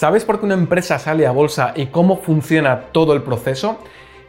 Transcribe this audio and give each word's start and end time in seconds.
¿Sabes 0.00 0.24
por 0.24 0.40
qué 0.40 0.46
una 0.46 0.54
empresa 0.54 0.98
sale 0.98 1.26
a 1.26 1.30
bolsa 1.30 1.74
y 1.76 1.88
cómo 1.88 2.16
funciona 2.16 2.84
todo 2.90 3.12
el 3.12 3.22
proceso? 3.22 3.76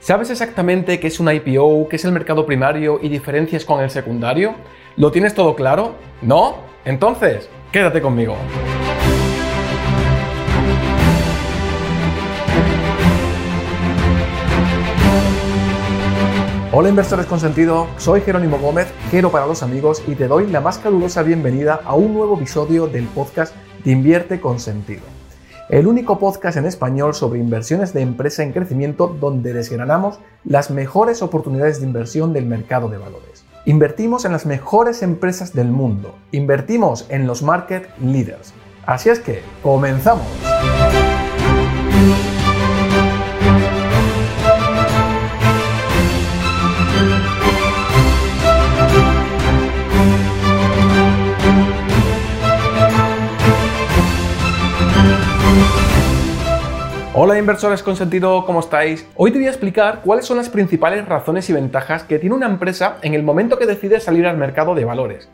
¿Sabes 0.02 0.30
exactamente 0.30 1.00
qué 1.00 1.08
es 1.08 1.18
un 1.22 1.32
IPO, 1.32 1.88
qué 1.88 1.96
es 1.96 2.04
el 2.04 2.12
mercado 2.12 2.46
primario 2.46 3.00
y 3.02 3.08
diferencias 3.08 3.64
con 3.64 3.80
el 3.80 3.90
secundario? 3.90 4.54
¿Lo 4.98 5.14
tienes 5.14 5.34
todo 5.34 5.56
claro? 5.56 5.96
¿No? 6.22 6.56
Entonces, 6.84 7.48
quédate 7.72 8.02
conmigo. 8.02 8.36
Hola 16.74 16.90
inversores 16.90 17.28
con 17.28 17.40
sentido, 17.40 17.88
soy 17.96 18.20
Jerónimo 18.20 18.60
Gómez, 18.60 18.94
Jero 19.10 19.32
para 19.32 19.48
los 19.48 19.64
amigos 19.64 20.04
y 20.06 20.16
te 20.16 20.28
doy 20.28 20.48
la 20.48 20.60
más 20.60 20.80
calurosa 20.80 21.24
bienvenida 21.24 21.80
a 21.86 21.96
un 21.96 22.14
nuevo 22.14 22.36
episodio 22.36 22.88
del 22.88 23.06
podcast 23.06 23.56
de 23.86 23.92
Invierte 23.94 24.42
con 24.42 24.60
sentido. 24.60 25.21
El 25.72 25.88
único 25.88 26.20
podcast 26.20 26.58
en 26.58 26.66
español 26.66 27.14
sobre 27.14 27.40
inversiones 27.40 27.94
de 27.94 28.02
empresa 28.02 28.44
en 28.44 28.52
crecimiento 28.52 29.08
donde 29.08 29.54
desgranamos 29.54 30.20
las 30.44 30.70
mejores 30.70 31.22
oportunidades 31.22 31.80
de 31.80 31.88
inversión 31.88 32.34
del 32.34 32.46
mercado 32.46 32.90
de 32.90 32.98
valores. 32.98 33.46
Invertimos 33.66 34.26
en 34.26 34.34
las 34.34 34.46
mejores 34.46 35.02
empresas 35.02 35.54
del 35.54 35.70
mundo, 35.70 36.14
invertimos 36.34 37.06
en 37.08 37.26
los 37.26 37.42
market 37.42 37.88
leaders. 38.02 38.54
Así 38.86 39.08
es 39.08 39.20
que, 39.20 39.44
comenzamos. 39.64 40.51
Hola 57.32 57.40
inversores 57.40 57.82
con 57.82 57.96
sentido, 57.96 58.46
¿cómo 58.46 58.60
estáis? 58.60 59.08
Hoy 59.16 59.32
te 59.32 59.38
voy 59.38 59.48
a 59.48 59.52
explicar 59.52 60.02
cuáles 60.04 60.26
son 60.26 60.36
las 60.36 60.50
principales 60.50 61.06
razones 61.06 61.50
y 61.50 61.54
ventajas 61.54 62.04
que 62.04 62.20
tiene 62.20 62.36
una 62.36 62.46
empresa 62.46 62.98
en 63.04 63.14
el 63.14 63.24
momento 63.24 63.58
que 63.58 63.66
decide 63.66 64.02
salir 64.02 64.28
al 64.28 64.36
mercado 64.36 64.76
de 64.76 64.84
valores. 64.84 65.30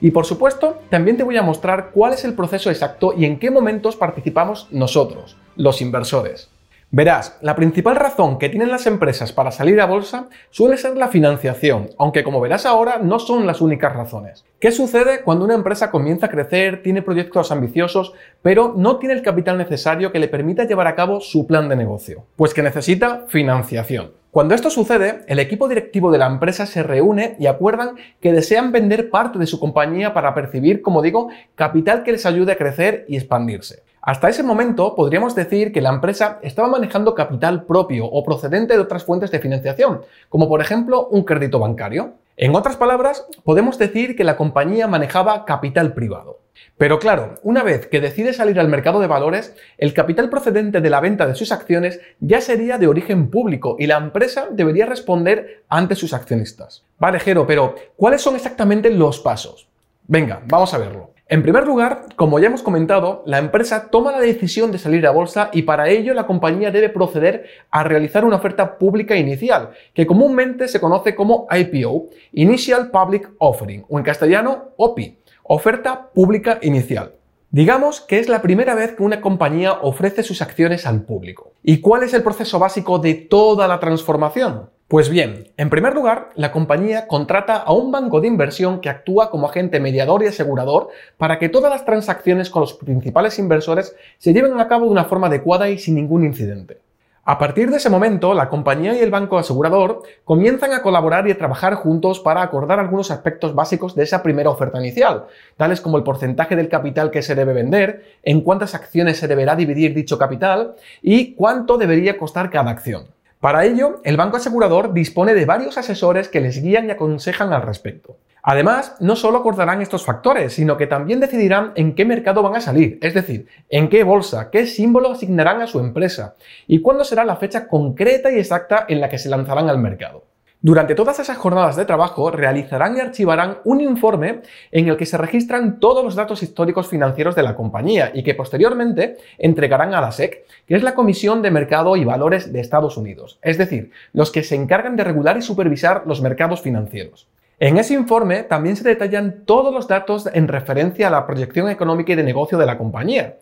Y 0.00 0.12
por 0.12 0.24
supuesto, 0.24 0.80
también 0.88 1.18
te 1.18 1.24
voy 1.24 1.36
a 1.36 1.42
mostrar 1.42 1.90
cuál 1.90 2.14
es 2.14 2.24
el 2.24 2.32
proceso 2.32 2.70
exacto 2.70 3.12
y 3.14 3.26
en 3.26 3.38
qué 3.38 3.50
momentos 3.50 3.96
participamos 3.96 4.66
nosotros, 4.70 5.36
los 5.54 5.82
inversores. 5.82 6.51
Verás, 6.94 7.38
la 7.40 7.56
principal 7.56 7.96
razón 7.96 8.38
que 8.38 8.50
tienen 8.50 8.70
las 8.70 8.86
empresas 8.86 9.32
para 9.32 9.50
salir 9.50 9.80
a 9.80 9.86
bolsa 9.86 10.28
suele 10.50 10.76
ser 10.76 10.94
la 10.98 11.08
financiación, 11.08 11.88
aunque 11.96 12.22
como 12.22 12.38
verás 12.38 12.66
ahora 12.66 12.98
no 12.98 13.18
son 13.18 13.46
las 13.46 13.62
únicas 13.62 13.96
razones. 13.96 14.44
¿Qué 14.60 14.72
sucede 14.72 15.22
cuando 15.22 15.46
una 15.46 15.54
empresa 15.54 15.90
comienza 15.90 16.26
a 16.26 16.28
crecer, 16.28 16.82
tiene 16.82 17.00
proyectos 17.00 17.50
ambiciosos, 17.50 18.12
pero 18.42 18.74
no 18.76 18.98
tiene 18.98 19.14
el 19.14 19.22
capital 19.22 19.56
necesario 19.56 20.12
que 20.12 20.18
le 20.18 20.28
permita 20.28 20.64
llevar 20.64 20.86
a 20.86 20.94
cabo 20.94 21.20
su 21.20 21.46
plan 21.46 21.70
de 21.70 21.76
negocio? 21.76 22.26
Pues 22.36 22.52
que 22.52 22.62
necesita 22.62 23.24
financiación. 23.26 24.12
Cuando 24.30 24.54
esto 24.54 24.68
sucede, 24.68 25.24
el 25.28 25.38
equipo 25.38 25.68
directivo 25.68 26.12
de 26.12 26.18
la 26.18 26.26
empresa 26.26 26.66
se 26.66 26.82
reúne 26.82 27.36
y 27.38 27.46
acuerdan 27.46 27.96
que 28.20 28.34
desean 28.34 28.70
vender 28.70 29.08
parte 29.08 29.38
de 29.38 29.46
su 29.46 29.58
compañía 29.58 30.12
para 30.12 30.34
percibir, 30.34 30.82
como 30.82 31.00
digo, 31.00 31.30
capital 31.54 32.02
que 32.02 32.12
les 32.12 32.26
ayude 32.26 32.52
a 32.52 32.56
crecer 32.56 33.06
y 33.08 33.16
expandirse. 33.16 33.82
Hasta 34.04 34.28
ese 34.28 34.42
momento 34.42 34.96
podríamos 34.96 35.36
decir 35.36 35.72
que 35.72 35.80
la 35.80 35.90
empresa 35.90 36.40
estaba 36.42 36.66
manejando 36.66 37.14
capital 37.14 37.62
propio 37.66 38.06
o 38.06 38.24
procedente 38.24 38.74
de 38.74 38.80
otras 38.80 39.04
fuentes 39.04 39.30
de 39.30 39.38
financiación, 39.38 40.00
como 40.28 40.48
por 40.48 40.60
ejemplo 40.60 41.06
un 41.06 41.22
crédito 41.22 41.60
bancario. 41.60 42.14
En 42.36 42.56
otras 42.56 42.74
palabras, 42.74 43.24
podemos 43.44 43.78
decir 43.78 44.16
que 44.16 44.24
la 44.24 44.36
compañía 44.36 44.88
manejaba 44.88 45.44
capital 45.44 45.94
privado. 45.94 46.40
Pero 46.76 46.98
claro, 46.98 47.36
una 47.44 47.62
vez 47.62 47.86
que 47.86 48.00
decide 48.00 48.32
salir 48.32 48.58
al 48.58 48.66
mercado 48.66 48.98
de 48.98 49.06
valores, 49.06 49.54
el 49.78 49.94
capital 49.94 50.28
procedente 50.30 50.80
de 50.80 50.90
la 50.90 50.98
venta 50.98 51.28
de 51.28 51.36
sus 51.36 51.52
acciones 51.52 52.00
ya 52.18 52.40
sería 52.40 52.78
de 52.78 52.88
origen 52.88 53.30
público 53.30 53.76
y 53.78 53.86
la 53.86 53.98
empresa 53.98 54.48
debería 54.50 54.86
responder 54.86 55.62
ante 55.68 55.94
sus 55.94 56.12
accionistas. 56.12 56.82
Vale, 56.98 57.20
Jero, 57.20 57.46
pero 57.46 57.76
¿cuáles 57.94 58.20
son 58.20 58.34
exactamente 58.34 58.90
los 58.90 59.20
pasos? 59.20 59.68
Venga, 60.08 60.42
vamos 60.48 60.74
a 60.74 60.78
verlo. 60.78 61.12
En 61.32 61.42
primer 61.42 61.66
lugar, 61.66 62.08
como 62.14 62.38
ya 62.38 62.48
hemos 62.48 62.62
comentado, 62.62 63.22
la 63.24 63.38
empresa 63.38 63.88
toma 63.88 64.12
la 64.12 64.20
decisión 64.20 64.70
de 64.70 64.76
salir 64.76 65.06
a 65.06 65.12
bolsa 65.12 65.48
y 65.54 65.62
para 65.62 65.88
ello 65.88 66.12
la 66.12 66.26
compañía 66.26 66.70
debe 66.70 66.90
proceder 66.90 67.46
a 67.70 67.84
realizar 67.84 68.26
una 68.26 68.36
oferta 68.36 68.76
pública 68.76 69.16
inicial, 69.16 69.70
que 69.94 70.06
comúnmente 70.06 70.68
se 70.68 70.78
conoce 70.78 71.14
como 71.14 71.46
IPO, 71.50 72.08
Initial 72.32 72.90
Public 72.90 73.30
Offering, 73.38 73.86
o 73.88 73.96
en 73.96 74.04
castellano 74.04 74.74
OPI, 74.76 75.20
oferta 75.44 76.10
pública 76.12 76.58
inicial. 76.60 77.14
Digamos 77.50 78.02
que 78.02 78.18
es 78.18 78.28
la 78.28 78.42
primera 78.42 78.74
vez 78.74 78.92
que 78.92 79.02
una 79.02 79.22
compañía 79.22 79.72
ofrece 79.72 80.22
sus 80.22 80.42
acciones 80.42 80.84
al 80.84 81.00
público. 81.00 81.54
¿Y 81.62 81.80
cuál 81.80 82.02
es 82.02 82.12
el 82.12 82.22
proceso 82.22 82.58
básico 82.58 82.98
de 82.98 83.14
toda 83.14 83.66
la 83.66 83.80
transformación? 83.80 84.68
Pues 84.92 85.08
bien, 85.08 85.48
en 85.56 85.70
primer 85.70 85.94
lugar, 85.94 86.28
la 86.34 86.52
compañía 86.52 87.06
contrata 87.06 87.56
a 87.56 87.72
un 87.72 87.90
banco 87.90 88.20
de 88.20 88.28
inversión 88.28 88.82
que 88.82 88.90
actúa 88.90 89.30
como 89.30 89.48
agente 89.48 89.80
mediador 89.80 90.22
y 90.22 90.26
asegurador 90.26 90.90
para 91.16 91.38
que 91.38 91.48
todas 91.48 91.72
las 91.72 91.86
transacciones 91.86 92.50
con 92.50 92.60
los 92.60 92.74
principales 92.74 93.38
inversores 93.38 93.96
se 94.18 94.34
lleven 94.34 94.60
a 94.60 94.68
cabo 94.68 94.84
de 94.84 94.90
una 94.90 95.06
forma 95.06 95.28
adecuada 95.28 95.70
y 95.70 95.78
sin 95.78 95.94
ningún 95.94 96.26
incidente. 96.26 96.80
A 97.24 97.38
partir 97.38 97.70
de 97.70 97.78
ese 97.78 97.88
momento, 97.88 98.34
la 98.34 98.50
compañía 98.50 98.92
y 98.92 98.98
el 98.98 99.10
banco 99.10 99.38
asegurador 99.38 100.02
comienzan 100.24 100.74
a 100.74 100.82
colaborar 100.82 101.26
y 101.26 101.30
a 101.30 101.38
trabajar 101.38 101.72
juntos 101.76 102.20
para 102.20 102.42
acordar 102.42 102.78
algunos 102.78 103.10
aspectos 103.10 103.54
básicos 103.54 103.94
de 103.94 104.02
esa 104.02 104.22
primera 104.22 104.50
oferta 104.50 104.78
inicial, 104.78 105.24
tales 105.56 105.80
como 105.80 105.96
el 105.96 106.04
porcentaje 106.04 106.54
del 106.54 106.68
capital 106.68 107.10
que 107.10 107.22
se 107.22 107.34
debe 107.34 107.54
vender, 107.54 108.18
en 108.24 108.42
cuántas 108.42 108.74
acciones 108.74 109.16
se 109.16 109.26
deberá 109.26 109.56
dividir 109.56 109.94
dicho 109.94 110.18
capital 110.18 110.74
y 111.00 111.32
cuánto 111.32 111.78
debería 111.78 112.18
costar 112.18 112.50
cada 112.50 112.70
acción. 112.70 113.06
Para 113.42 113.64
ello, 113.64 114.00
el 114.04 114.16
banco 114.16 114.36
asegurador 114.36 114.92
dispone 114.92 115.34
de 115.34 115.46
varios 115.46 115.76
asesores 115.76 116.28
que 116.28 116.40
les 116.40 116.62
guían 116.62 116.86
y 116.86 116.92
aconsejan 116.92 117.52
al 117.52 117.62
respecto. 117.62 118.18
Además, 118.40 118.94
no 119.00 119.16
solo 119.16 119.38
acordarán 119.38 119.82
estos 119.82 120.04
factores, 120.04 120.52
sino 120.52 120.76
que 120.76 120.86
también 120.86 121.18
decidirán 121.18 121.72
en 121.74 121.96
qué 121.96 122.04
mercado 122.04 122.44
van 122.44 122.54
a 122.54 122.60
salir, 122.60 123.00
es 123.02 123.14
decir, 123.14 123.48
en 123.68 123.88
qué 123.88 124.04
bolsa, 124.04 124.48
qué 124.52 124.64
símbolo 124.68 125.10
asignarán 125.10 125.60
a 125.60 125.66
su 125.66 125.80
empresa 125.80 126.36
y 126.68 126.82
cuándo 126.82 127.02
será 127.02 127.24
la 127.24 127.34
fecha 127.34 127.66
concreta 127.66 128.30
y 128.30 128.38
exacta 128.38 128.86
en 128.88 129.00
la 129.00 129.08
que 129.08 129.18
se 129.18 129.28
lanzarán 129.28 129.68
al 129.68 129.78
mercado. 129.78 130.22
Durante 130.64 130.94
todas 130.94 131.18
esas 131.18 131.38
jornadas 131.38 131.74
de 131.74 131.84
trabajo 131.84 132.30
realizarán 132.30 132.96
y 132.96 133.00
archivarán 133.00 133.58
un 133.64 133.80
informe 133.80 134.42
en 134.70 134.88
el 134.88 134.96
que 134.96 135.06
se 135.06 135.18
registran 135.18 135.80
todos 135.80 136.04
los 136.04 136.14
datos 136.14 136.40
históricos 136.44 136.86
financieros 136.86 137.34
de 137.34 137.42
la 137.42 137.56
compañía 137.56 138.12
y 138.14 138.22
que 138.22 138.36
posteriormente 138.36 139.16
entregarán 139.38 139.92
a 139.92 140.00
la 140.00 140.12
SEC, 140.12 140.46
que 140.68 140.76
es 140.76 140.84
la 140.84 140.94
Comisión 140.94 141.42
de 141.42 141.50
Mercado 141.50 141.96
y 141.96 142.04
Valores 142.04 142.52
de 142.52 142.60
Estados 142.60 142.96
Unidos, 142.96 143.40
es 143.42 143.58
decir, 143.58 143.90
los 144.12 144.30
que 144.30 144.44
se 144.44 144.54
encargan 144.54 144.94
de 144.94 145.02
regular 145.02 145.36
y 145.36 145.42
supervisar 145.42 146.04
los 146.06 146.22
mercados 146.22 146.62
financieros. 146.62 147.26
En 147.58 147.76
ese 147.76 147.94
informe 147.94 148.44
también 148.44 148.76
se 148.76 148.88
detallan 148.88 149.44
todos 149.44 149.74
los 149.74 149.88
datos 149.88 150.30
en 150.32 150.46
referencia 150.46 151.08
a 151.08 151.10
la 151.10 151.26
proyección 151.26 151.70
económica 151.70 152.12
y 152.12 152.16
de 152.16 152.22
negocio 152.22 152.56
de 152.56 152.66
la 152.66 152.78
compañía, 152.78 153.34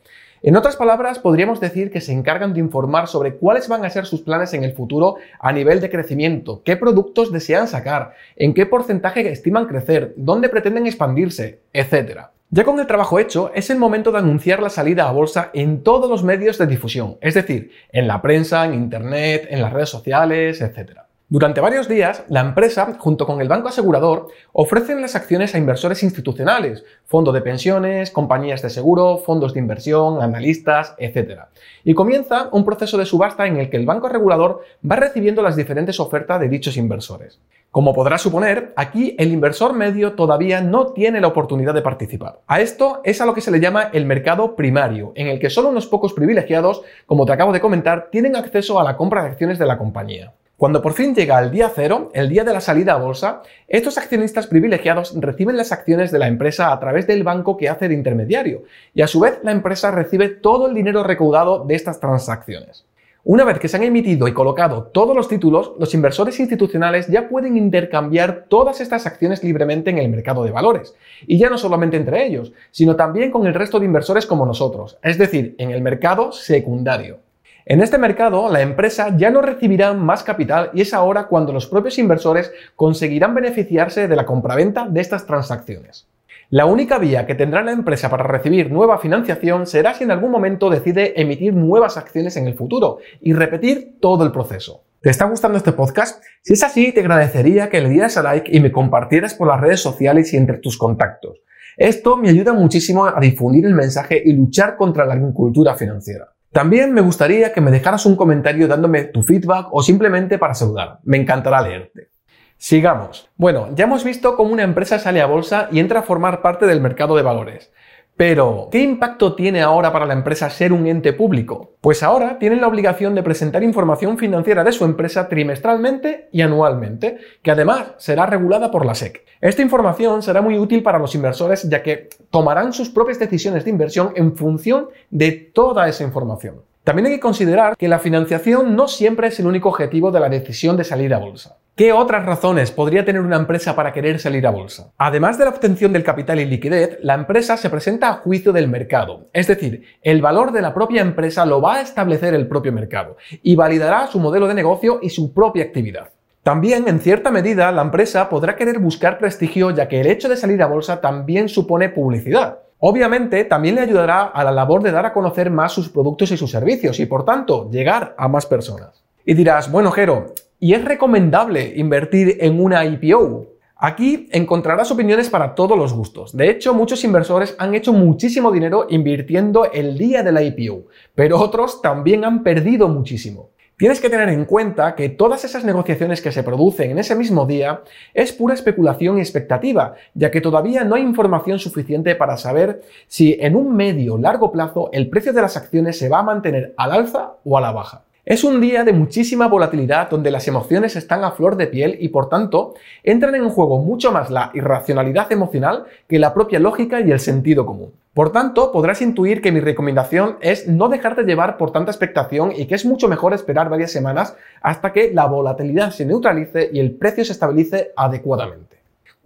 en 0.43 0.57
otras 0.57 0.77
palabras, 0.77 1.19
podríamos 1.19 1.61
decir 1.61 1.91
que 1.91 2.01
se 2.01 2.13
encargan 2.13 2.55
de 2.55 2.61
informar 2.61 3.09
sobre 3.09 3.35
cuáles 3.35 3.69
van 3.69 3.85
a 3.85 3.91
ser 3.91 4.07
sus 4.07 4.23
planes 4.23 4.55
en 4.55 4.65
el 4.65 4.73
futuro 4.73 5.17
a 5.39 5.53
nivel 5.53 5.81
de 5.81 5.91
crecimiento, 5.91 6.63
qué 6.65 6.77
productos 6.77 7.31
desean 7.31 7.69
sacar, 7.69 8.15
en 8.37 8.55
qué 8.55 8.65
porcentaje 8.65 9.31
estiman 9.31 9.67
crecer, 9.67 10.15
dónde 10.17 10.49
pretenden 10.49 10.87
expandirse, 10.87 11.61
etc. 11.75 12.21
Ya 12.49 12.65
con 12.65 12.81
el 12.81 12.87
trabajo 12.87 13.19
hecho, 13.19 13.53
es 13.55 13.69
el 13.69 13.79
momento 13.79 14.13
de 14.13 14.19
anunciar 14.19 14.63
la 14.63 14.71
salida 14.71 15.09
a 15.09 15.13
bolsa 15.13 15.51
en 15.53 15.83
todos 15.83 16.09
los 16.09 16.25
medios 16.25 16.57
de 16.57 16.67
difusión, 16.67 17.19
es 17.21 17.35
decir, 17.35 17.73
en 17.93 18.09
la 18.09 18.23
prensa, 18.23 18.65
en 18.65 18.73
Internet, 18.73 19.47
en 19.51 19.61
las 19.61 19.75
redes 19.75 19.91
sociales, 19.91 20.63
etc. 20.63 21.10
Durante 21.33 21.61
varios 21.61 21.87
días, 21.87 22.25
la 22.29 22.41
empresa, 22.41 22.93
junto 22.99 23.25
con 23.25 23.41
el 23.41 23.47
banco 23.47 23.69
asegurador, 23.69 24.27
ofrecen 24.53 25.01
las 25.01 25.15
acciones 25.15 25.55
a 25.55 25.59
inversores 25.59 26.03
institucionales, 26.03 26.85
fondos 27.05 27.33
de 27.33 27.41
pensiones, 27.41 28.11
compañías 28.11 28.63
de 28.63 28.69
seguro, 28.69 29.19
fondos 29.19 29.55
de 29.55 29.61
inversión, 29.61 30.21
analistas, 30.21 30.97
etc. 30.99 31.43
Y 31.85 31.95
comienza 31.95 32.49
un 32.51 32.65
proceso 32.65 32.99
de 32.99 33.07
subasta 33.07 33.47
en 33.47 33.59
el 33.59 33.71
que 33.71 33.77
el 33.77 33.87
banco 33.87 34.09
regulador 34.09 34.63
va 34.85 34.97
recibiendo 34.97 35.41
las 35.41 35.55
diferentes 35.55 36.01
ofertas 36.01 36.41
de 36.41 36.49
dichos 36.49 36.77
inversores. 36.77 37.39
Como 37.71 37.95
podrás 37.95 38.23
suponer, 38.23 38.73
aquí 38.75 39.15
el 39.17 39.31
inversor 39.31 39.73
medio 39.73 40.15
todavía 40.15 40.61
no 40.61 40.89
tiene 40.89 41.21
la 41.21 41.29
oportunidad 41.29 41.75
de 41.75 41.83
participar. 41.83 42.41
A 42.49 42.61
esto 42.61 43.03
es 43.05 43.21
a 43.21 43.27
lo 43.27 43.35
que 43.35 43.41
se 43.41 43.53
le 43.53 43.61
llama 43.61 43.91
el 43.93 44.05
mercado 44.05 44.57
primario, 44.57 45.13
en 45.15 45.29
el 45.29 45.39
que 45.39 45.49
solo 45.49 45.69
unos 45.69 45.87
pocos 45.87 46.13
privilegiados, 46.13 46.83
como 47.07 47.25
te 47.25 47.33
acabo 47.33 47.53
de 47.53 47.61
comentar, 47.61 48.09
tienen 48.11 48.35
acceso 48.35 48.81
a 48.81 48.83
la 48.83 48.97
compra 48.97 49.23
de 49.23 49.29
acciones 49.29 49.61
de 49.61 49.67
la 49.67 49.79
compañía. 49.79 50.35
Cuando 50.61 50.83
por 50.83 50.93
fin 50.93 51.15
llega 51.15 51.41
el 51.41 51.51
día 51.51 51.73
cero, 51.75 52.11
el 52.13 52.29
día 52.29 52.45
de 52.45 52.53
la 52.53 52.61
salida 52.61 52.93
a 52.93 52.99
bolsa, 52.99 53.41
estos 53.67 53.97
accionistas 53.97 54.47
privilegiados 54.47 55.19
reciben 55.19 55.57
las 55.57 55.73
acciones 55.73 56.13
de 56.13 56.19
la 56.19 56.29
empresa 56.29 56.71
a 56.71 56.79
través 56.79 57.07
del 57.07 57.25
banco 57.25 57.57
que 57.57 57.71
hace 57.71 57.89
de 57.89 57.95
intermediario 57.95 58.65
y 58.93 59.01
a 59.01 59.07
su 59.07 59.21
vez 59.21 59.39
la 59.43 59.53
empresa 59.53 59.91
recibe 59.91 60.29
todo 60.29 60.69
el 60.69 60.75
dinero 60.75 61.03
recaudado 61.03 61.65
de 61.65 61.77
estas 61.77 61.99
transacciones. 61.99 62.85
Una 63.25 63.45
vez 63.45 63.59
que 63.59 63.69
se 63.69 63.79
han 63.79 63.85
emitido 63.85 64.29
y 64.29 64.35
colocado 64.35 64.83
todos 64.93 65.17
los 65.17 65.29
títulos, 65.29 65.73
los 65.79 65.95
inversores 65.95 66.39
institucionales 66.39 67.07
ya 67.07 67.31
pueden 67.31 67.57
intercambiar 67.57 68.45
todas 68.47 68.83
estas 68.83 69.07
acciones 69.07 69.43
libremente 69.43 69.89
en 69.89 69.97
el 69.97 70.11
mercado 70.11 70.45
de 70.45 70.51
valores. 70.51 70.95
Y 71.27 71.39
ya 71.39 71.49
no 71.49 71.57
solamente 71.57 71.97
entre 71.97 72.27
ellos, 72.27 72.53
sino 72.71 72.97
también 72.97 73.31
con 73.31 73.47
el 73.47 73.55
resto 73.55 73.81
de 73.81 73.87
inversores 73.87 74.27
como 74.27 74.45
nosotros, 74.45 74.99
es 75.03 75.17
decir, 75.17 75.55
en 75.57 75.71
el 75.71 75.81
mercado 75.81 76.33
secundario. 76.33 77.30
En 77.67 77.83
este 77.83 77.99
mercado, 77.99 78.51
la 78.51 78.63
empresa 78.63 79.17
ya 79.17 79.31
no 79.31 79.43
recibirá 79.43 79.93
más 79.93 80.23
capital 80.23 80.71
y 80.73 80.81
es 80.81 80.95
ahora 80.95 81.27
cuando 81.27 81.53
los 81.53 81.67
propios 81.67 81.99
inversores 81.99 82.53
conseguirán 82.75 83.35
beneficiarse 83.35 84.09
de 84.09 84.17
la 84.17 84.27
compraventa 84.27 84.87
de 84.89 85.01
estas 85.01 85.27
transacciones. 85.27 86.09
La 86.49 86.67
única 86.67 86.99
vía 86.99 87.27
que 87.27 87.37
tendrá 87.37 87.63
la 87.63 87.71
empresa 87.71 88.11
para 88.11 88.25
recibir 88.25 88.73
nueva 88.73 88.99
financiación 88.99 89.67
será 89.67 89.95
si 89.95 90.03
en 90.03 90.11
algún 90.11 90.33
momento 90.33 90.69
decide 90.69 91.21
emitir 91.21 91.55
nuevas 91.55 91.97
acciones 91.97 92.37
en 92.37 92.49
el 92.49 92.55
futuro 92.55 92.99
y 93.21 93.35
repetir 93.35 93.99
todo 94.01 94.25
el 94.25 94.33
proceso. 94.33 94.83
¿Te 95.01 95.11
está 95.11 95.27
gustando 95.27 95.59
este 95.59 95.73
podcast? 95.73 96.25
Si 96.43 96.55
es 96.55 96.63
así, 96.65 96.93
te 96.93 97.01
agradecería 97.01 97.71
que 97.71 97.81
le 97.81 97.89
dieras 97.89 98.17
a 98.17 98.23
like 98.23 98.51
y 98.55 98.59
me 98.59 98.73
compartieras 98.73 99.35
por 99.35 99.47
las 99.47 99.61
redes 99.61 99.81
sociales 99.81 100.33
y 100.35 100.39
entre 100.39 100.59
tus 100.59 100.77
contactos. 100.77 101.41
Esto 101.77 102.17
me 102.17 102.31
ayuda 102.31 102.53
muchísimo 102.53 103.07
a 103.07 103.21
difundir 103.21 103.65
el 103.65 103.75
mensaje 103.75 104.21
y 104.23 104.33
luchar 104.33 104.77
contra 104.77 105.07
la 105.07 105.15
agricultura 105.15 105.77
financiera. 105.77 106.30
También 106.53 106.93
me 106.93 107.01
gustaría 107.01 107.53
que 107.53 107.61
me 107.61 107.71
dejaras 107.71 108.07
un 108.07 108.17
comentario 108.17 108.67
dándome 108.67 109.05
tu 109.05 109.23
feedback 109.23 109.69
o 109.71 109.83
simplemente 109.83 110.37
para 110.37 110.55
saludar. 110.55 110.99
Me 111.05 111.17
encantará 111.17 111.63
leerte. 111.63 112.09
Sigamos. 112.57 113.31
Bueno, 113.37 113.69
ya 113.75 113.85
hemos 113.85 114.03
visto 114.03 114.37
cómo 114.37 114.53
una 114.53 114.65
empresa 114.65 114.99
sale 114.99 115.21
a 115.21 115.27
bolsa 115.27 115.69
y 115.71 115.79
entra 115.79 116.01
a 116.01 116.03
formar 116.03 116.43
parte 116.43 116.67
del 116.67 116.81
mercado 116.81 117.17
de 117.17 117.23
valores. 117.23 117.73
Pero, 118.21 118.69
¿qué 118.71 118.83
impacto 118.83 119.35
tiene 119.35 119.63
ahora 119.63 119.95
para 119.95 120.05
la 120.05 120.13
empresa 120.13 120.51
ser 120.51 120.75
un 120.75 120.87
ente 120.87 121.15
público? 121.15 121.77
Pues 121.81 122.03
ahora 122.03 122.39
tienen 122.39 122.61
la 122.61 122.69
obligación 122.69 123.15
de 123.15 123.23
presentar 123.23 123.63
información 123.63 124.19
financiera 124.19 124.63
de 124.63 124.73
su 124.73 124.85
empresa 124.85 125.27
trimestralmente 125.27 126.29
y 126.31 126.43
anualmente, 126.43 127.17
que 127.41 127.51
además 127.51 127.95
será 127.97 128.27
regulada 128.27 128.71
por 128.71 128.85
la 128.85 128.95
SEC. 128.95 129.25
Esta 129.41 129.63
información 129.63 130.21
será 130.21 130.43
muy 130.43 130.59
útil 130.59 130.83
para 130.83 130.99
los 130.99 131.15
inversores 131.15 131.67
ya 131.67 131.83
que 131.83 132.11
tomarán 132.29 132.75
sus 132.75 132.91
propias 132.91 133.19
decisiones 133.19 133.65
de 133.65 133.71
inversión 133.71 134.13
en 134.15 134.37
función 134.37 134.91
de 135.09 135.33
toda 135.33 135.89
esa 135.89 136.05
información. 136.05 136.57
También 136.85 137.07
hay 137.07 137.15
que 137.15 137.21
considerar 137.21 137.75
que 137.75 137.89
la 137.89 138.01
financiación 138.01 138.77
no 138.77 138.87
siempre 138.87 139.29
es 139.29 139.41
el 139.41 139.47
único 139.47 139.71
objetivo 139.71 140.11
de 140.11 140.21
la 140.21 140.29
decisión 140.29 140.77
de 140.77 140.85
salir 140.85 141.15
a 141.15 141.19
bolsa. 141.19 141.57
¿Qué 141.77 141.93
otras 141.93 142.27
razones 142.27 142.71
podría 142.71 143.07
tener 143.07 143.23
una 143.23 143.37
empresa 143.37 143.75
para 143.75 143.93
querer 143.93 144.19
salir 144.19 144.47
a 144.47 144.51
bolsa? 144.51 144.93
Además 144.99 145.39
de 145.39 145.45
la 145.45 145.51
obtención 145.51 145.93
del 145.93 146.05
capital 146.05 146.39
y 146.39 146.45
liquidez, 146.45 146.99
la 147.01 147.15
empresa 147.15 147.57
se 147.57 147.71
presenta 147.71 148.11
a 148.11 148.15
juicio 148.15 148.53
del 148.53 148.69
mercado, 148.69 149.29
es 149.33 149.47
decir, 149.47 149.85
el 150.03 150.21
valor 150.21 150.53
de 150.53 150.61
la 150.61 150.75
propia 150.75 151.01
empresa 151.01 151.47
lo 151.47 151.63
va 151.63 151.77
a 151.77 151.81
establecer 151.81 152.35
el 152.35 152.49
propio 152.49 152.73
mercado 152.73 153.17
y 153.43 153.57
validará 153.57 154.07
su 154.09 154.21
modelo 154.21 154.47
de 154.47 154.55
negocio 154.55 154.99
y 155.01 155.09
su 155.09 155.33
propia 155.33 155.65
actividad. 155.65 156.11
También, 156.43 156.87
en 156.87 157.01
cierta 157.01 157.31
medida, 157.31 157.73
la 157.73 157.83
empresa 157.83 158.29
podrá 158.29 158.57
querer 158.57 158.79
buscar 158.79 159.19
prestigio 159.19 159.71
ya 159.71 159.89
que 159.89 160.01
el 160.01 160.07
hecho 160.07 160.29
de 160.29 160.37
salir 160.37 160.63
a 160.63 160.67
bolsa 160.67 161.01
también 161.01 161.49
supone 161.49 161.89
publicidad. 161.89 162.59
Obviamente, 162.79 163.45
también 163.45 163.75
le 163.75 163.83
ayudará 163.83 164.23
a 164.23 164.43
la 164.43 164.51
labor 164.51 164.83
de 164.83 164.91
dar 164.91 165.05
a 165.05 165.13
conocer 165.13 165.51
más 165.51 165.73
sus 165.73 165.91
productos 165.91 166.31
y 166.31 166.37
sus 166.37 166.51
servicios 166.51 166.99
y, 166.99 167.07
por 167.07 167.27
tanto, 167.27 167.71
llegar 167.71 168.15
a 168.17 168.27
más 168.27 168.47
personas. 168.47 169.03
Y 169.25 169.35
dirás, 169.35 169.71
bueno, 169.71 169.91
Jero, 169.91 170.35
¿y 170.59 170.73
es 170.73 170.85
recomendable 170.85 171.75
invertir 171.77 172.39
en 172.41 172.61
una 172.61 172.85
IPO? 172.87 173.47
Aquí 173.77 174.29
encontrarás 174.33 174.91
opiniones 174.91 175.29
para 175.29 175.55
todos 175.55 175.77
los 175.77 175.93
gustos. 175.93 176.37
De 176.37 176.49
hecho, 176.49 176.75
muchos 176.75 177.05
inversores 177.05 177.55
han 177.59 177.75
hecho 177.75 177.93
muchísimo 177.93 178.51
dinero 178.51 178.87
invirtiendo 178.89 179.71
el 179.71 179.99
día 179.99 180.23
de 180.23 180.33
la 180.33 180.43
IPO, 180.43 180.87
pero 181.15 181.39
otros 181.39 181.83
también 181.83 182.25
han 182.25 182.43
perdido 182.43 182.89
muchísimo. 182.89 183.51
Tienes 183.77 184.01
que 184.01 184.11
tener 184.11 184.29
en 184.29 184.45
cuenta 184.45 184.95
que 184.95 185.09
todas 185.09 185.45
esas 185.45 185.65
negociaciones 185.65 186.21
que 186.21 186.33
se 186.33 186.43
producen 186.43 186.91
en 186.91 186.99
ese 186.99 187.15
mismo 187.15 187.47
día 187.47 187.83
es 188.13 188.33
pura 188.33 188.53
especulación 188.53 189.17
y 189.17 189.23
expectativa, 189.23 189.95
ya 190.13 190.31
que 190.31 190.43
todavía 190.43 190.85
no 190.85 190.97
hay 190.97 191.03
información 191.03 191.59
suficiente 191.59 192.15
para 192.15 192.37
saber 192.37 192.83
si 193.07 193.39
en 193.41 193.57
un 193.57 193.75
medio 193.75 194.15
o 194.15 194.19
largo 194.19 194.53
plazo 194.53 194.91
el 194.93 195.09
precio 195.09 195.33
de 195.33 195.41
las 195.41 195.57
acciones 195.57 195.99
se 195.99 196.11
va 196.11 196.19
a 196.19 196.23
mantener 196.23 196.75
al 196.77 196.93
alza 196.93 197.37
o 197.45 197.57
a 197.57 197.61
la 197.63 197.73
baja. 197.73 198.05
Es 198.31 198.45
un 198.45 198.61
día 198.61 198.85
de 198.85 198.93
muchísima 198.93 199.49
volatilidad 199.49 200.09
donde 200.09 200.31
las 200.31 200.47
emociones 200.47 200.95
están 200.95 201.25
a 201.25 201.33
flor 201.33 201.57
de 201.57 201.67
piel 201.67 201.97
y 201.99 202.11
por 202.11 202.29
tanto 202.29 202.75
entran 203.03 203.35
en 203.35 203.49
juego 203.49 203.81
mucho 203.81 204.13
más 204.13 204.31
la 204.31 204.53
irracionalidad 204.55 205.33
emocional 205.33 205.87
que 206.07 206.21
la 206.21 206.33
propia 206.33 206.61
lógica 206.61 207.01
y 207.01 207.11
el 207.11 207.19
sentido 207.19 207.67
común. 207.67 207.91
Por 208.15 208.31
tanto, 208.31 208.71
podrás 208.71 209.03
intuir 209.03 209.43
que 209.43 209.51
mi 209.51 209.59
recomendación 209.59 210.37
es 210.43 210.69
no 210.69 210.89
dejarte 210.89 211.25
llevar 211.25 211.57
por 211.57 211.73
tanta 211.73 211.91
expectación 211.91 212.53
y 212.57 212.67
que 212.67 212.77
es 212.77 212.87
mucho 212.87 213.09
mejor 213.09 213.35
esperar 213.35 213.69
varias 213.69 213.91
semanas 213.91 214.37
hasta 214.63 214.93
que 214.93 215.11
la 215.13 215.27
volatilidad 215.27 215.91
se 215.91 216.07
neutralice 216.07 216.71
y 216.73 216.79
el 216.79 216.93
precio 216.93 217.25
se 217.25 217.33
estabilice 217.33 217.91
adecuadamente. 217.97 218.80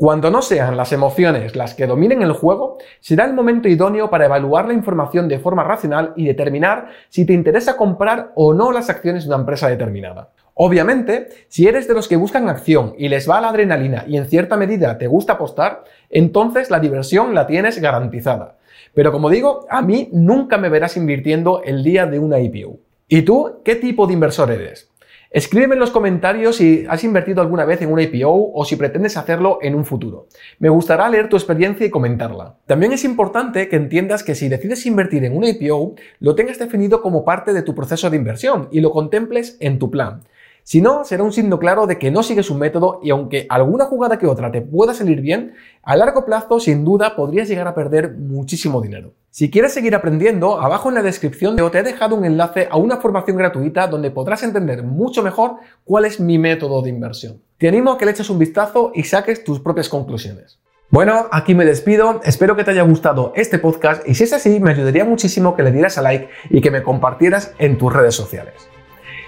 Cuando 0.05 0.31
no 0.31 0.43
sean 0.43 0.77
las 0.77 0.93
emociones 0.93 1.57
las 1.57 1.73
que 1.73 1.87
dominen 1.87 2.21
el 2.21 2.33
juego, 2.33 2.77
será 3.01 3.25
el 3.25 3.33
momento 3.33 3.69
idóneo 3.69 4.11
para 4.11 4.27
evaluar 4.27 4.67
la 4.67 4.75
información 4.75 5.29
de 5.29 5.39
forma 5.39 5.65
racional 5.65 6.13
y 6.15 6.27
determinar 6.27 6.89
si 7.09 7.25
te 7.25 7.33
interesa 7.33 7.79
comprar 7.79 8.31
o 8.35 8.53
no 8.53 8.71
las 8.71 8.91
acciones 8.91 9.25
de 9.25 9.31
una 9.31 9.39
empresa 9.39 9.67
determinada. 9.67 10.29
Obviamente, 10.53 11.29
si 11.49 11.67
eres 11.67 11.89
de 11.89 11.95
los 11.95 12.07
que 12.07 12.17
buscan 12.17 12.51
acción 12.51 12.95
y 12.99 13.09
les 13.09 13.27
va 13.27 13.41
la 13.41 13.49
adrenalina 13.49 14.05
y 14.07 14.19
en 14.19 14.27
cierta 14.27 14.59
medida 14.59 14.99
te 14.99 15.07
gusta 15.07 15.33
apostar, 15.33 15.85
entonces 16.11 16.69
la 16.69 16.81
diversión 16.81 17.35
la 17.35 17.47
tienes 17.47 17.81
garantizada. 17.81 18.59
Pero 18.93 19.11
como 19.11 19.31
digo, 19.31 19.65
a 19.71 19.81
mí 19.81 20.11
nunca 20.13 20.59
me 20.59 20.69
verás 20.69 20.99
invirtiendo 20.99 21.63
el 21.65 21.83
día 21.83 22.05
de 22.05 22.19
una 22.19 22.41
IPO. 22.41 22.77
¿Y 23.09 23.23
tú 23.23 23.63
qué 23.65 23.77
tipo 23.77 24.07
de 24.07 24.13
inversor 24.13 24.51
eres? 24.51 24.91
Escríbeme 25.35 25.75
en 25.75 25.81
los 25.81 25.91
comentarios 25.91 26.59
si 26.59 26.87
has 26.89 27.03
invertido 27.03 27.43
alguna 27.43 27.65
vez 27.65 27.83
en 27.83 27.91
una 27.91 28.03
IPO 28.03 28.53
o 28.55 28.65
si 28.65 28.77
pretendes 28.77 29.17
hacerlo 29.17 29.59
en 29.63 29.75
un 29.75 29.85
futuro. 29.85 30.29
Me 30.61 30.69
gustará 30.69 31.09
leer 31.09 31.29
tu 31.29 31.35
experiencia 31.35 31.85
y 31.85 31.91
comentarla. 31.91 32.59
También 32.67 32.93
es 32.93 33.03
importante 33.03 33.69
que 33.69 33.75
entiendas 33.75 34.23
que 34.23 34.37
si 34.37 34.49
decides 34.49 34.87
invertir 34.87 35.25
en 35.25 35.37
una 35.37 35.49
IPO, 35.49 35.97
lo 36.21 36.37
tengas 36.37 36.61
definido 36.61 37.03
como 37.03 37.25
parte 37.25 37.53
de 37.53 37.63
tu 37.63 37.75
proceso 37.75 38.09
de 38.11 38.17
inversión 38.17 38.69
y 38.71 38.81
lo 38.81 38.93
contemples 38.93 39.57
en 39.59 39.81
tu 39.81 39.91
plan. 39.91 40.23
Si 40.63 40.81
no, 40.81 41.05
será 41.05 41.25
un 41.25 41.33
signo 41.33 41.59
claro 41.59 41.89
de 41.89 41.99
que 41.99 42.13
no 42.13 42.23
sigues 42.23 42.49
un 42.49 42.61
método 42.61 43.01
y 43.03 43.11
aunque 43.11 43.49
alguna 43.51 43.87
jugada 43.87 44.21
que 44.21 44.29
otra 44.29 44.53
te 44.53 44.63
pueda 44.63 44.95
salir 44.95 45.21
bien, 45.21 45.55
a 45.83 45.97
largo 45.97 46.25
plazo 46.25 46.61
sin 46.61 46.85
duda 46.85 47.17
podrías 47.17 47.49
llegar 47.49 47.67
a 47.67 47.75
perder 47.75 48.13
muchísimo 48.13 48.81
dinero. 48.81 49.15
Si 49.37 49.51
quieres 49.51 49.75
seguir 49.75 49.97
aprendiendo, 49.97 50.61
abajo 50.61 50.89
en 50.89 50.95
la 50.95 51.03
descripción 51.03 51.57
te 51.57 51.79
he 51.79 51.83
dejado 51.83 52.15
un 52.15 52.25
enlace 52.25 52.69
a 52.71 52.77
una 52.77 52.99
formación 52.99 53.37
gratuita 53.37 53.89
donde 53.89 54.13
podrás 54.13 54.45
entender 54.45 54.85
mucho 54.85 55.25
mejor 55.25 55.57
cuál 55.83 56.05
es 56.05 56.21
mi 56.21 56.39
método 56.39 56.83
de 56.83 56.91
inversión. 56.91 57.43
Te 57.59 57.67
animo 57.67 57.91
a 57.91 57.99
que 57.99 58.05
le 58.05 58.13
eches 58.13 58.31
un 58.31 58.39
vistazo 58.39 58.93
y 58.95 59.03
saques 59.03 59.43
tus 59.43 59.59
propias 59.59 59.89
conclusiones. 59.89 60.61
Bueno, 60.89 61.27
aquí 61.33 61.57
me 61.57 61.65
despido, 61.65 62.21
espero 62.23 62.55
que 62.55 62.63
te 62.63 62.71
haya 62.71 62.85
gustado 62.85 63.33
este 63.35 63.59
podcast 63.59 64.09
y 64.09 64.15
si 64.15 64.23
es 64.23 64.33
así 64.33 64.61
me 64.61 64.71
ayudaría 64.71 65.05
muchísimo 65.05 65.57
que 65.57 65.65
le 65.65 65.73
dieras 65.73 65.99
a 65.99 66.03
like 66.03 66.29
y 66.49 66.61
que 66.61 66.71
me 66.71 66.85
compartieras 66.85 67.55
en 67.59 67.77
tus 67.77 67.93
redes 67.93 68.15
sociales. 68.15 68.55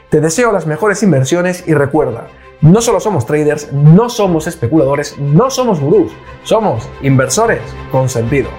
Te 0.08 0.20
deseo 0.20 0.52
las 0.52 0.68
mejores 0.68 1.02
inversiones 1.02 1.64
y 1.66 1.74
recuerda, 1.74 2.28
no 2.60 2.80
solo 2.80 3.00
somos 3.00 3.26
traders, 3.26 3.72
no 3.72 4.08
somos 4.08 4.46
especuladores, 4.46 5.18
no 5.18 5.50
somos 5.50 5.80
gurús, 5.80 6.12
somos 6.44 6.88
inversores 7.02 7.62
con 7.90 8.08
sentido. 8.08 8.50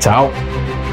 Chao. 0.00 0.83